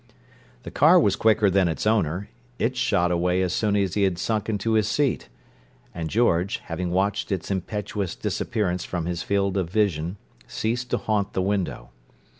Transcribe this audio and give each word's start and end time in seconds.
The 0.63 0.71
car 0.71 0.99
was 0.99 1.15
quicker 1.15 1.47
than 1.47 1.67
its 1.67 1.85
owner; 1.85 2.27
it 2.57 2.75
shot 2.75 3.11
away 3.11 3.43
as 3.43 3.53
soon 3.53 3.75
as 3.75 3.93
he 3.93 4.01
had 4.01 4.17
sunk 4.17 4.49
into 4.49 4.71
his 4.73 4.87
seat; 4.87 5.29
and 5.93 6.09
George, 6.09 6.57
having 6.57 6.89
watched 6.89 7.31
its 7.31 7.51
impetuous 7.51 8.15
disappearance 8.15 8.83
from 8.83 9.05
his 9.05 9.21
field 9.21 9.57
of 9.57 9.69
vision, 9.69 10.17
ceased 10.47 10.89
to 10.89 10.97
haunt 10.97 11.33
the 11.33 11.41
window. 11.43 11.91